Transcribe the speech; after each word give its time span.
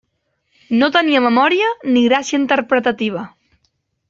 No 0.79 0.87
tenia 0.95 1.21
memòria 1.25 1.69
ni 1.93 2.03
gràcia 2.09 2.39
interpretativa. 2.41 3.29